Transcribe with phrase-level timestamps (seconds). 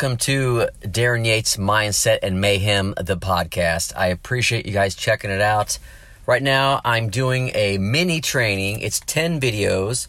[0.00, 3.92] welcome to Darryn Yates Mindset and Mayhem, the podcast.
[3.96, 5.80] I appreciate you guys checking it out.
[6.24, 8.78] Right now, I'm doing a mini training.
[8.78, 10.06] It's 10 videos.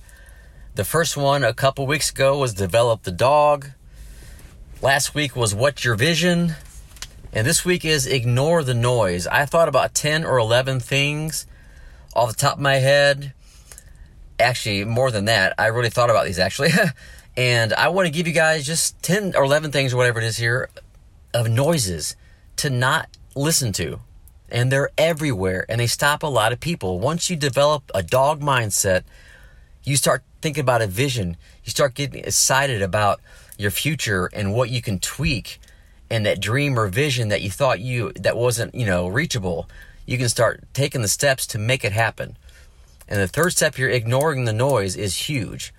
[0.76, 3.72] The first one a couple weeks ago was Develop the Dawg.
[4.80, 6.54] Last week was What's Your Vision?
[7.34, 9.26] And this week is Ignore the Noise.
[9.26, 11.48] I thought about 10 or 11 things
[12.16, 13.34] off the top of my head.
[14.40, 15.56] Actually, more than that.
[15.58, 16.70] I really thought about these actually.
[17.40, 20.26] And I want to give you guys just 10 or 11 things or whatever it
[20.26, 20.70] is here
[21.34, 22.18] of noises
[22.58, 24.02] to not listen to.
[24.50, 27.00] And they're everywhere and they stop a lot of people.
[27.00, 29.04] Once you develop a dog mindset,
[29.86, 31.38] you start thinking about a vision.
[31.64, 33.22] You start getting excited about
[33.58, 35.62] your future and what you can tweak
[36.10, 39.70] and that dream or vision that you thought you that wasn't, you know, reachable.
[40.06, 42.36] You can start taking the steps to make it happen.
[43.08, 45.74] And the third step here, ignoring the noise, is huge.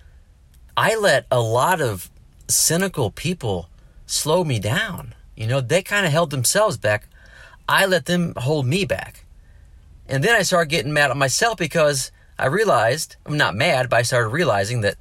[0.77, 2.11] I let a lot of
[2.49, 3.69] cynical people
[4.07, 5.15] slow me down.
[5.37, 7.07] You know, they kind of held themselves back.
[7.69, 9.25] I let them hold me back.
[10.09, 13.97] And then I started getting mad at myself because I realized, I'm not mad, but
[13.97, 14.97] I started realizing that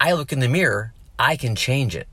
[0.00, 2.08] I look in the mirror, I can change it.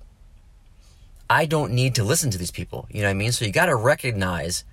[1.30, 2.88] I don't need to listen to these people.
[2.92, 3.32] You know what I mean?
[3.32, 4.66] So you got to recognize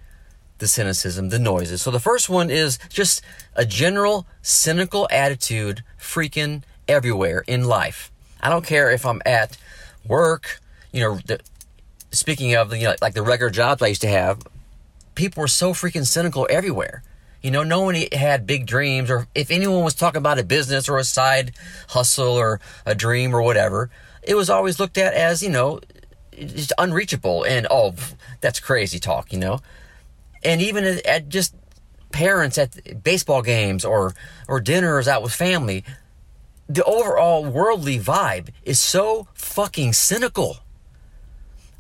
[0.59, 1.81] the cynicism, the noises.
[1.81, 3.23] So the first one is just
[3.55, 8.11] a general cynical attitude freaking everywhere in life.
[8.41, 9.57] I don't care if I'm at
[10.07, 10.61] work,
[10.93, 11.41] you know, the,
[12.11, 14.43] speaking of, you know, like the regular jobs I used to have,
[15.15, 17.03] people were so freaking cynical everywhere.
[17.43, 20.89] You know, no one had big dreams, or if anyone was talking about a business
[20.89, 21.53] or a side
[21.89, 23.91] hustle or a dream or whatever,
[24.23, 25.81] it was always looked at as, you know,
[26.33, 27.95] just unreachable and, oh,
[28.41, 29.61] that's crazy talk, you know?
[30.43, 31.55] And even at just
[32.11, 34.15] parents at baseball games or,
[34.49, 35.85] or dinners out with family,
[36.69, 40.59] the overall worldly vibe is so fucking cynical.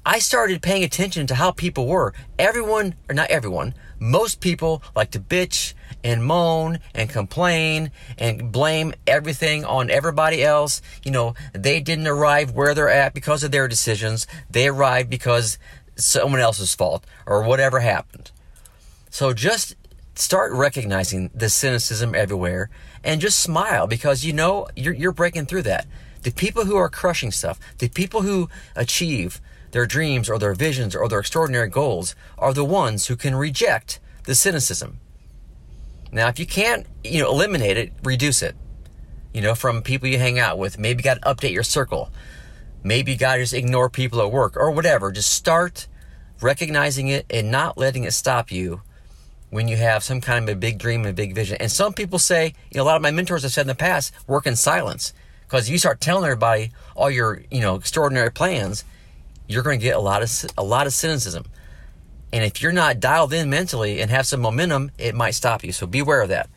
[0.06, 2.14] I started paying attention to how people were.
[2.38, 8.94] Everyone, or not everyone, most people like to bitch and moan and complain and blame
[9.06, 10.80] everything on everybody else.
[11.04, 14.26] You know, they didn't arrive where they're at because of their decisions.
[14.48, 15.58] They arrived because
[15.96, 18.30] someone else's fault or whatever happened.
[19.10, 19.76] So just
[20.18, 22.70] start recognizing the cynicism everywhere
[23.04, 25.86] and just smile because you know you're, you're breaking through that.
[26.22, 29.40] The people who are crushing stuff, the people who achieve
[29.70, 34.00] their dreams or their visions or their extraordinary goals are the ones who can reject
[34.24, 34.98] the cynicism.
[36.10, 38.56] Now, if you can't, you know, eliminate it, reduce it.
[39.32, 40.78] You know, from people you hang out with.
[40.78, 42.10] Maybe you got to update your circle.
[42.82, 45.12] Maybe you got to just ignore people at work or whatever.
[45.12, 45.86] Just start
[46.40, 48.80] recognizing it and not letting it stop you
[49.50, 51.56] when you have some kind of a big dream and a big vision.
[51.60, 53.74] And some people say, you know, a lot of my mentors have said in the
[53.74, 55.12] past, work in silence.
[55.46, 58.84] Because you start telling everybody all your, you know, extraordinary plans,
[59.46, 61.46] you're going to get a lot of a lot of cynicism.
[62.32, 65.72] And if you're not dialed in mentally and have some momentum, it might stop you.
[65.72, 66.50] So beware of that.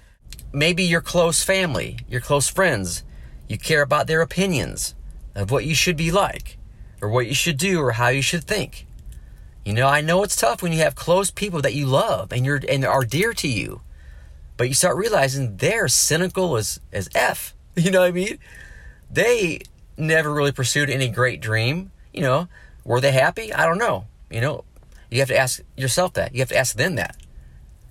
[0.51, 3.03] Maybe your close family, your close friends,
[3.47, 4.93] you care about their opinions
[5.33, 6.57] of what you should be like,
[7.01, 8.85] or what you should do, or how you should think.
[9.63, 12.45] You know, I know it's tough when you have close people that you love and
[12.45, 13.81] you're and are dear to you.
[14.57, 17.55] But you start realizing they're cynical as as F.
[17.77, 18.37] You know what I mean?
[19.09, 19.61] They
[19.95, 21.91] never really pursued any great dream.
[22.13, 22.49] You know,
[22.83, 23.53] were they happy?
[23.53, 24.07] I don't know.
[24.29, 24.65] You know,
[25.09, 26.33] you have to ask yourself that.
[26.33, 27.15] You have to ask them that.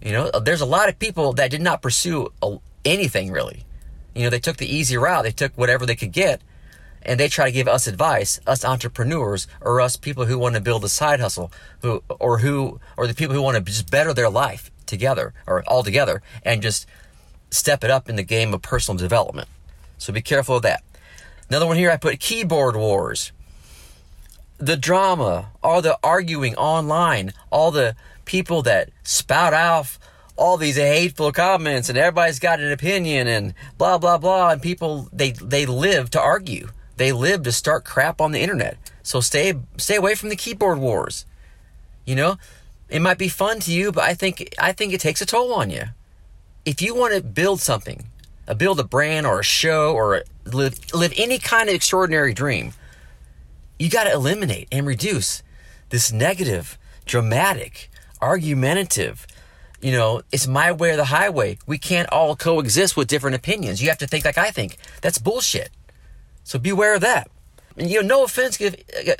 [0.02, 2.31] You know, there's a lot of people that did not pursue
[2.84, 3.64] anything really.
[4.14, 5.22] You know, they took the easy route.
[5.22, 6.42] They took whatever they could get
[7.03, 10.61] and they try to give us advice, us entrepreneurs, or us people who want to
[10.61, 11.53] build a side hustle,
[11.83, 15.62] who or who or the people who want to just better their life together or
[15.66, 16.87] all together and just
[17.50, 19.49] step it up in the game of personal development.
[19.99, 20.83] So be careful of that.
[21.49, 23.32] Another one here I put keyboard wars.
[24.59, 29.99] The drama, all the arguing online, all the people that spout off
[30.37, 35.06] all these hateful comments and everybody's got an opinion and blah blah blah and people
[35.12, 36.69] they they live to argue
[37.00, 38.76] they live to start crap on the internet.
[39.02, 41.25] So stay stay away from the keyboard wars.
[42.05, 42.37] You know,
[42.91, 45.55] it might be fun to you, but I think I think it takes a toll
[45.55, 45.85] on you.
[46.67, 48.08] If you want to build something,
[48.47, 52.35] a build a brand or a show or a, live live any kind of extraordinary
[52.35, 52.75] dream,
[53.79, 55.43] you got to eliminate and reduce
[55.88, 59.26] this negative, dramatic, argumentative,
[59.81, 61.56] you know, it's my way or the highway.
[61.67, 63.81] We can't all coexist with different opinions.
[63.82, 64.76] You have to think like I think.
[65.00, 65.70] That's bullshit.
[66.44, 67.31] So beware of that.
[67.76, 68.60] You know, no offense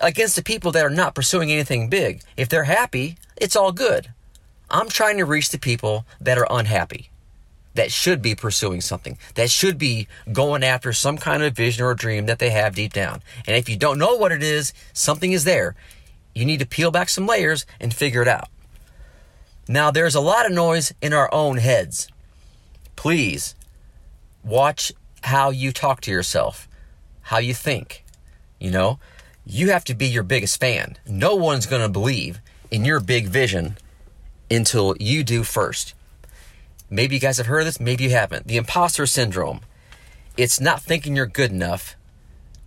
[0.01, 2.23] against the people that are not pursuing anything big.
[2.37, 4.13] If they're happy, it's all good.
[4.69, 7.11] I'm trying to reach the people that are unhappy.
[7.75, 11.95] that should be pursuing something, that should be going after some kind of vision or
[11.95, 13.23] dream that they have deep down.
[13.47, 15.75] And if you don't know what it is, something is there.
[16.35, 18.49] You need to peel back some layers and figure it out.
[19.69, 22.09] Now, there's a lot of noise in our own heads.
[22.97, 23.55] Please
[24.43, 24.93] watch
[25.23, 26.69] how you talk to yourself,
[27.31, 28.05] how you think.
[28.59, 28.99] You know,
[29.47, 30.99] you have to be your biggest fan.
[31.07, 32.41] No one's going to believe
[32.73, 33.79] in your big vision
[34.51, 35.95] until you do first.
[36.91, 38.49] Maybe you guys have heard of this, maybe you haven't.
[38.49, 39.61] The imposter syndrome.
[40.37, 41.95] It's not thinking you're good enough,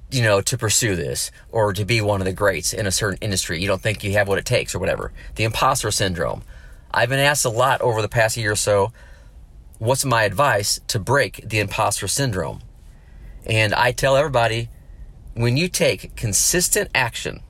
[0.10, 3.20] you know, to pursue this or to be one of the greats in a certain
[3.20, 3.60] industry.
[3.62, 5.12] You don't think you have what it takes or whatever.
[5.36, 6.42] The imposter syndrome.
[6.90, 8.94] I've been asked a lot over the past year or so,
[9.78, 12.62] what's my advice to break the imposter syndrome?
[13.46, 14.70] And I tell everybody
[15.34, 17.42] when you take consistent action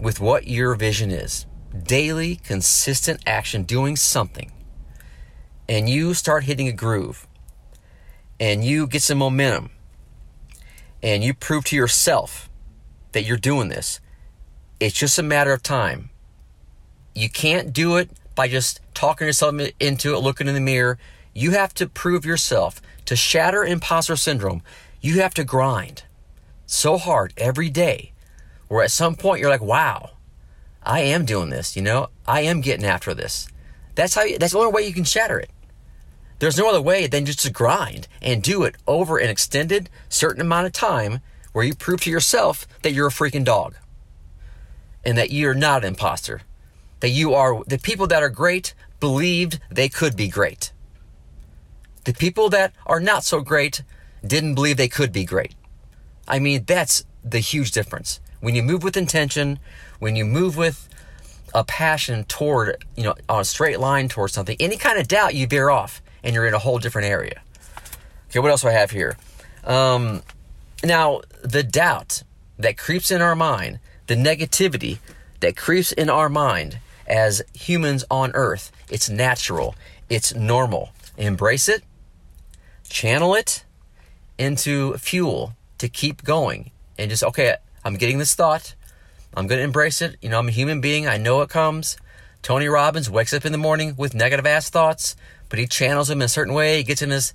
[0.00, 1.46] with what your vision is,
[1.82, 4.50] daily, consistent action, doing something,
[5.68, 7.26] and you start hitting a groove
[8.40, 9.70] and you get some momentum
[11.02, 12.48] and you prove to yourself
[13.12, 14.00] that you're doing this,
[14.80, 16.10] it's just a matter of time.
[17.14, 20.98] You can't do it by just talking yourself into it, looking in the mirror.
[21.34, 22.80] You have to prove yourself.
[23.08, 24.60] To shatter imposter syndrome,
[25.00, 26.02] you have to grind
[26.66, 28.12] so hard every day
[28.68, 30.10] where at some point you're like, wow,
[30.82, 33.48] I am doing this, you know, I am getting after this.
[33.94, 35.48] That's how you, that's the only way you can shatter it.
[36.38, 40.42] There's no other way than just to grind and do it over an extended certain
[40.42, 41.20] amount of time
[41.54, 43.74] where you prove to yourself that you're a freaking dog
[45.02, 46.42] and that you're not an imposter.
[47.00, 50.72] That you are the people that are great believed they could be great.
[52.08, 53.82] The people that are not so great
[54.26, 55.54] didn't believe they could be great.
[56.26, 58.20] I mean, that's the huge difference.
[58.40, 59.58] When you move with intention,
[59.98, 60.88] when you move with
[61.52, 65.34] a passion toward, you know, on a straight line towards something, any kind of doubt
[65.34, 67.42] you veer off and you're in a whole different area.
[68.30, 69.18] Okay, what else do I have here?
[69.64, 70.22] Um,
[70.82, 72.22] now, the doubt
[72.58, 74.96] that creeps in our mind, the negativity
[75.40, 79.74] that creeps in our mind as humans on earth, it's natural,
[80.08, 80.88] it's normal.
[81.18, 81.82] Embrace it,
[82.88, 83.64] channel it
[84.38, 88.74] into fuel to keep going and just, okay, I'm getting this thought.
[89.34, 90.16] I'm going to embrace it.
[90.20, 91.06] You know, I'm a human being.
[91.06, 91.96] I know it comes.
[92.42, 95.16] Tony Robbins wakes up in the morning with negative ass thoughts
[95.48, 96.78] but he channels them in a certain way.
[96.78, 97.32] He gets in his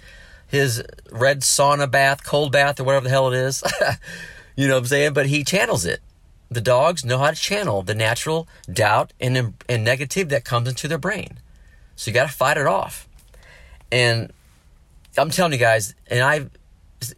[0.48, 3.64] his red sauna bath, cold bath, or whatever the hell it is.
[4.56, 5.14] you know what I'm saying?
[5.14, 6.02] But he channels it.
[6.50, 10.88] The dogs know how to channel the natural doubt and and negative that comes into
[10.88, 11.40] their brain.
[11.96, 13.08] So you got to fight it off.
[13.92, 14.32] And
[15.18, 16.48] I'm telling you guys, and I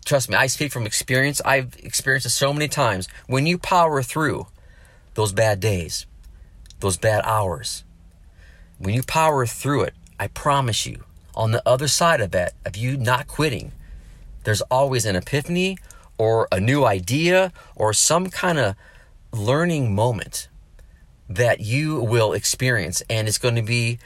[0.06, 1.42] trust me, I speak from experience.
[1.46, 3.08] I've experienced it so many times.
[3.28, 4.48] When you power through
[5.14, 6.06] those bad days,
[6.80, 7.84] those bad hours,
[8.80, 11.04] when you power through it, I promise you,
[11.36, 13.72] on the other side of that, of you not quitting,
[14.44, 15.78] there's always an epiphany
[16.18, 18.76] or a new idea or some kind of
[19.32, 20.48] learning moment
[21.28, 24.00] that you will experience and it's going to be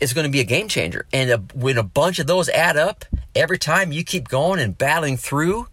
[0.00, 2.76] it's going to be a game changer and a, when a bunch of those add
[2.76, 3.04] up
[3.34, 5.68] every time you keep going and battling through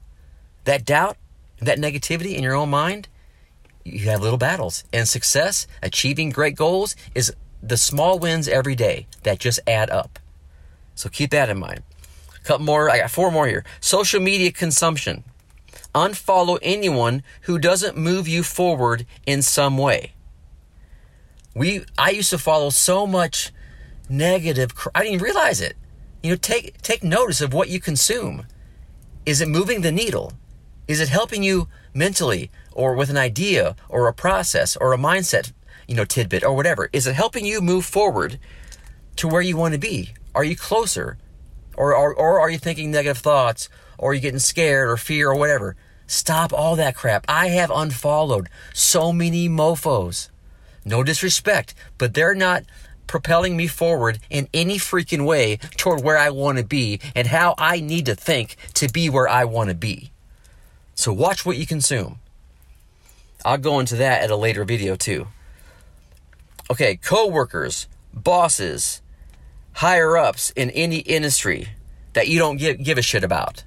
[0.66, 1.18] that doubt
[1.60, 3.08] that negativity in your own mind
[3.84, 9.08] you have little battles and success achieving great goals is the small wins every day
[9.24, 10.20] that just add up.
[10.96, 11.84] So keep that in mind.
[12.36, 13.64] A couple more, I got four more here.
[13.80, 15.24] Social media consumption.
[15.94, 20.14] Unfollow anyone who doesn't move you forward in some way.
[21.56, 23.52] We I used to follow so much
[24.10, 25.76] negative I didn't realize it.
[26.24, 28.46] You know, take take notice of what you consume.
[29.26, 30.34] Is it moving the needle?
[30.88, 35.52] Is it helping you mentally or with an idea or a process or a mindset
[35.88, 36.90] you know, tidbit or whatever?
[36.94, 38.38] Is it helping you move forward
[39.16, 40.14] to where you want to be?
[40.36, 41.18] Are you closer?
[41.76, 43.70] Or, or, or are you thinking negative thoughts?
[43.98, 45.76] Or are you getting scared or fear or whatever?
[46.06, 47.26] Stop all that crap.
[47.28, 50.30] I have unfollowed so many mofos.
[50.86, 52.64] No disrespect, but they're not
[53.08, 57.56] propelling me forward in any freaking way toward where I want to be and how
[57.58, 60.12] I need to think to be where I want to be.
[60.96, 62.20] So watch what you consume.
[63.46, 65.28] I'll go into that at a later video too
[66.70, 69.02] okay, co-workers, bosses,
[69.74, 71.70] higher ups in any industry
[72.14, 73.64] that you don't give, give a shit about.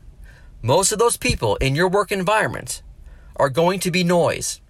[0.63, 2.83] Most of those people in your work environment
[3.37, 4.61] are going to be noise.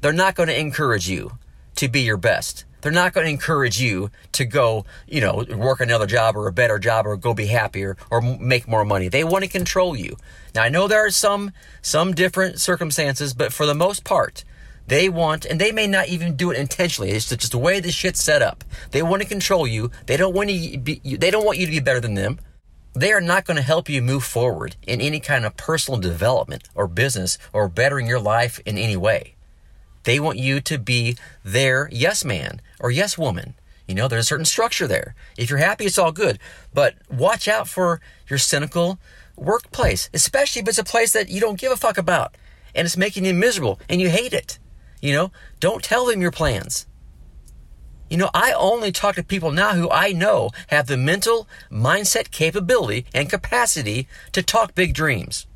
[0.00, 1.38] They're not going to encourage you
[1.76, 2.64] to be your best.
[2.82, 6.52] They're not going to encourage you to go, you know, work another job or a
[6.52, 9.08] better job or go be happier or make more money.
[9.08, 10.16] They want to control you.
[10.54, 14.44] Now I know there are some some different circumstances, but for the most part,
[14.86, 17.10] They want, and they may not even do it intentionally.
[17.10, 18.64] It's just the way the shit's set up.
[18.90, 19.90] They want to control you.
[20.06, 22.40] They don't want to be, they don't want you to be better than them.
[22.94, 26.68] They are not going to help you move forward in any kind of personal development
[26.74, 29.36] or business or bettering your life in any way.
[30.04, 33.54] They want you to be their yes man or yes woman.
[33.86, 35.14] You know, there's a certain structure there.
[35.36, 36.38] If you're happy, it's all good.
[36.72, 38.98] But watch out for your cynical
[39.36, 42.36] workplace, especially if it's a place that you don't give a fuck about
[42.74, 44.58] and it's making you miserable and you hate it.
[45.00, 46.86] You know, don't tell them your plans.
[48.08, 52.30] You know, I only talk to people now who I know have the mental mindset
[52.30, 55.46] capability and capacity to talk big dreams.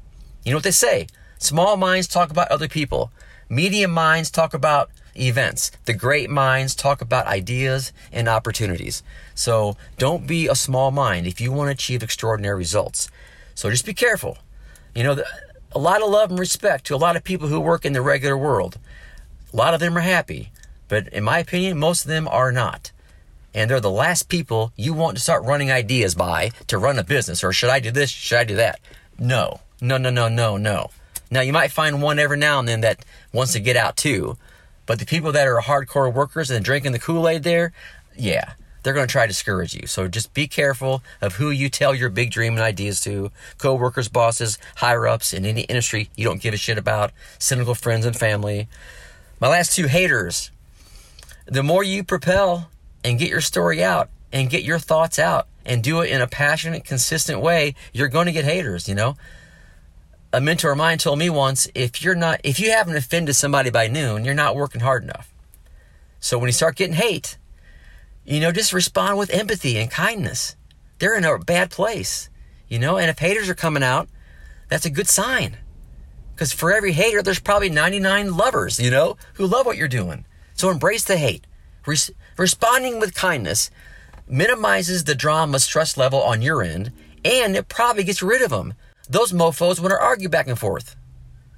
[0.43, 1.07] You know what they say?
[1.39, 3.13] Small minds talk about other people.
[3.49, 5.71] Medium minds talk about events.
[5.85, 9.03] The great minds talk about ideas and opportunities.
[9.35, 13.11] So don't be a small mind if you want to achieve extraordinary results.
[13.55, 14.39] So just be careful.
[14.95, 15.23] You know,
[15.73, 18.03] a lot of love and respect to a lot of people who work in the
[18.03, 18.79] regular world.
[19.53, 20.51] A lot of them are happy,
[20.89, 22.93] but in my opinion, most of them are not.
[23.55, 27.05] And they're the last people you want to start running ideas by to run a
[27.05, 28.11] business or should I do this?
[28.11, 28.81] Should I do that?
[29.19, 30.91] No, no, no, no, no, no.
[31.31, 34.37] Now you might find one every now and then that wants to get out too,
[34.87, 37.73] but the people that are hardcore workers and drinking the Kool Aid there,
[38.17, 38.53] yeah,
[38.83, 39.89] they're going to try to discourage you.
[39.89, 43.33] So just be careful of who you tell your big dream and ideas to.
[43.59, 48.07] Co-workers, bosses, higher ups in any industry you don't give a shit about, cynical friends
[48.07, 48.69] and family.
[49.41, 50.53] My last two haters.
[51.47, 52.71] The more you propel
[53.03, 56.29] and get your story out and get your thoughts out and do it in a
[56.29, 59.17] passionate, consistent way, you're going to get haters, you know?
[60.33, 63.71] A mentor of mine told me once, if you're not, if you haven't offended somebody
[63.71, 65.33] by noon, you're not working hard enough.
[66.21, 67.39] So when you start getting hate,
[68.25, 70.57] you know, just respond with empathy and kindness.
[70.99, 72.29] They're in a bad place,
[72.69, 74.09] you know, and if haters are coming out,
[74.69, 75.59] that's a good sign.
[76.35, 80.27] Because for every hater, there's probably 99 lovers, you know, who love what you're doing.
[80.55, 81.47] So embrace the hate.
[81.87, 83.71] Res- responding with kindness
[84.29, 86.93] minimizes the drama stress level on your end,
[87.25, 88.75] and it probably gets rid of them.
[89.09, 90.97] Those mofos want to argue back and forth.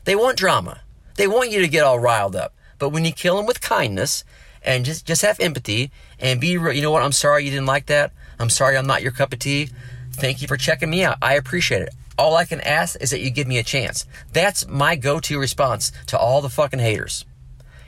[0.04, 0.80] They want drama.
[1.16, 2.54] They want you to get all riled up.
[2.78, 4.24] But when you kill them with kindness
[4.62, 6.74] and just just have empathy and be real.
[6.74, 7.02] You know what?
[7.02, 8.12] I'm sorry you didn't like that.
[8.38, 9.70] I'm sorry I'm not your cup of tea.
[10.12, 11.16] Thank you for checking me out.
[11.22, 11.94] I appreciate it.
[12.18, 14.04] All I can ask is that you give me a chance.
[14.32, 17.24] That's my go-to response to all the fucking haters.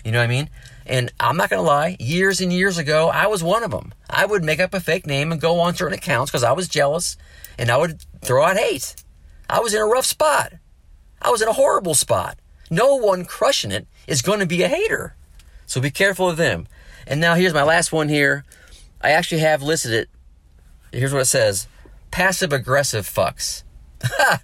[0.04, 0.48] You know what I mean?
[0.86, 3.92] And I'm not going to lie, years and years ago, I was one of them.
[4.08, 6.68] I would make up a fake name and go on certain accounts because I was
[6.68, 7.16] jealous
[7.58, 8.94] and I would throw out hate.
[9.50, 10.52] I was in a rough spot.
[11.20, 12.38] I was in a horrible spot.
[12.70, 15.16] No one crushing it is going to be a hater.
[15.66, 16.68] So be careful of them.
[17.06, 18.44] And now here's my last one here.
[19.00, 20.08] I actually have listed it.
[20.92, 21.66] Here's what it says
[22.10, 23.64] passive aggressive fucks.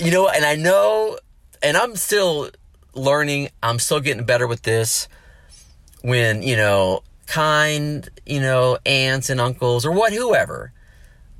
[0.00, 1.18] you know, and I know,
[1.62, 2.50] and I'm still
[2.94, 5.08] learning, I'm still getting better with this.
[6.02, 10.72] When, you know, kind, you know, aunts and uncles or what, whoever,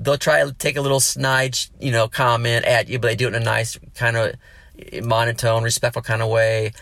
[0.02, 3.26] they'll try to take a little snide, you know, comment at you, but they do
[3.26, 4.34] it in a nice kind of
[5.02, 6.72] monotone, respectful kind of way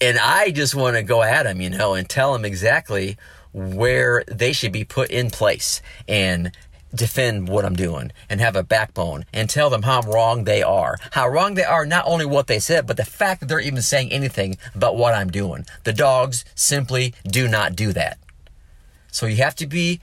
[0.00, 3.16] and I just want to go at them, you know, and tell them exactly
[3.52, 6.50] where they should be put in place and
[6.94, 10.98] defend what I'm doing and have a backbone and tell them how wrong they are.
[11.12, 13.82] How wrong they are, not only what they said, but the fact that they're even
[13.82, 15.64] saying anything about what I'm doing.
[15.84, 18.18] The dogs simply do not do that.
[19.10, 20.00] So you have to be,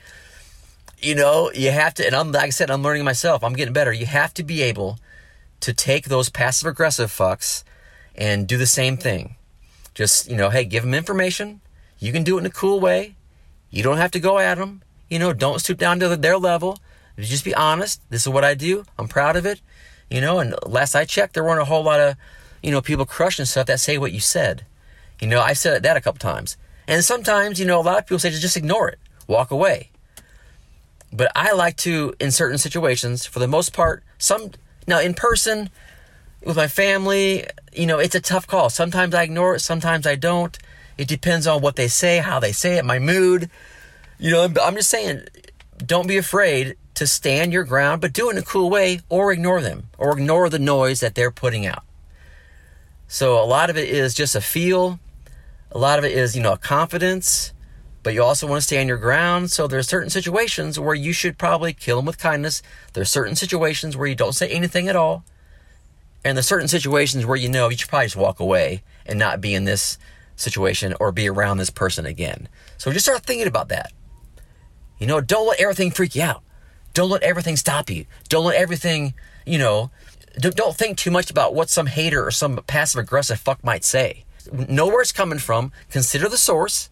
[1.02, 3.44] you know, you have to, and I'm, like I said, I'm learning myself.
[3.44, 3.92] I'm getting better.
[3.92, 5.00] You have to be able
[5.62, 7.64] to take those passive aggressive fucks
[8.16, 9.36] and do the same thing.
[9.94, 11.62] Just, you know, hey, give them information.
[12.00, 13.16] You can do it in a cool way.
[13.70, 14.82] You don't have to go at them.
[15.10, 16.80] You know, don't stoop down to their level.
[17.18, 18.02] Just be honest.
[18.10, 18.86] This is what I do.
[18.98, 19.62] I'm proud of it.
[20.10, 22.16] You know, and last I checked, there weren't a whole lot of,
[22.62, 24.66] you know, people crushing stuff that say what you said.
[25.20, 26.58] You know, I said that a couple times.
[26.88, 29.92] And sometimes, you know, a lot of people say just ignore it, walk away.
[31.14, 34.52] But I like to, in certain situations, for the most part, some,
[34.88, 35.70] now in person,
[36.44, 38.70] with my family, you know, it's a tough call.
[38.70, 40.58] Sometimes I ignore it, sometimes I don't.
[40.98, 43.50] It depends on what they say, how they say it, my mood.
[44.20, 45.24] You know, I'm just saying,
[45.78, 49.32] don't be afraid to stand your ground, but do it in a cool way or
[49.32, 51.84] ignore them or ignore the noise that they're putting out.
[53.08, 55.00] So a lot of it is just a feel.
[55.72, 57.54] A lot of it is, you know, confidence,
[58.04, 59.52] but you also want to stand your ground.
[59.52, 62.62] So there's certain situations where you should probably kill them with kindness.
[62.94, 65.24] There's certain situations where you don't say anything at all.
[66.24, 69.42] And there's certain situations where you know you should probably just walk away and not
[69.42, 69.98] be in this
[70.36, 72.48] situation or be around this person again.
[72.78, 73.92] So just start thinking about that.
[75.00, 76.44] You know, don't let everything freak you out.
[76.94, 78.06] Don't let everything stop you.
[78.30, 79.16] Don't let everything,
[79.46, 79.90] you know,
[80.40, 84.26] don't think too much about what some hater or some passive aggressive fuck might say.
[84.52, 86.91] know where it's coming from, consider the source.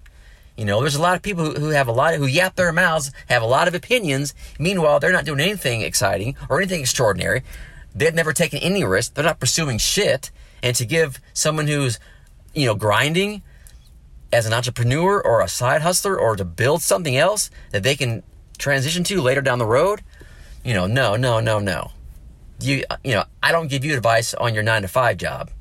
[0.60, 2.58] You know, there's a lot of people who, who have a lot of, who yap
[2.58, 4.34] their mouths, have a lot of opinions.
[4.60, 7.44] Meanwhile, they're not doing anything exciting or anything extraordinary.
[7.96, 9.14] They've never taken any risk.
[9.14, 10.32] They're not pursuing shit.
[10.62, 11.98] And to give someone who's,
[12.54, 13.42] you know, grinding
[14.34, 18.22] as an entrepreneur or a side hustler or to build something else that they can
[18.58, 20.02] transition to later down the road,
[20.66, 21.92] you know, no, no, no, no.
[22.60, 25.52] You, you know, I don't give you advice on your nine to five job.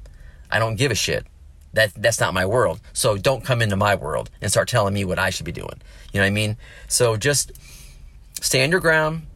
[0.51, 1.25] I don't give a shit.
[1.73, 2.81] That that's not my world.
[2.93, 5.81] So don't come into my world and start telling me what I should be doing.
[6.13, 6.57] You know what I mean?
[6.87, 7.53] So just
[8.41, 9.27] stand your ground,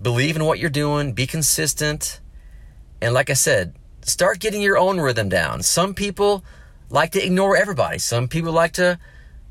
[0.00, 2.20] believe in what you're doing, be consistent,
[3.00, 5.62] and like I said, start getting your own rhythm down.
[5.62, 6.44] Some people
[6.90, 7.98] like to ignore everybody.
[7.98, 8.98] Some people like to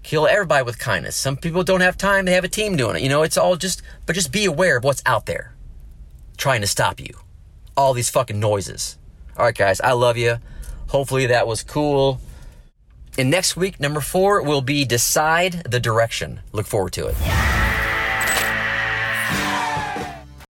[0.03, 1.15] kill everybody with kindness.
[1.15, 3.01] Some people don't have time, they have a team doing it.
[3.01, 5.55] You know, it's all just but just be aware of what's out there
[6.37, 7.13] trying to stop you.
[7.75, 8.97] All these fucking noises.
[9.37, 10.37] All right, guys, I love you.
[10.87, 12.19] Hopefully that was cool.
[13.17, 16.41] And next week, number four will be decide the direction.
[16.51, 17.64] Look forward to it.